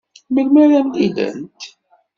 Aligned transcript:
Melmi 0.29 0.59
ara 0.63 0.79
mlilent? 0.87 1.59